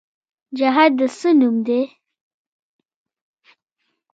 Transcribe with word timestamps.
جهاد 0.57 0.91
د 0.99 1.01
څه 1.17 1.29
نوم 1.39 1.55
دی؟ 1.67 1.81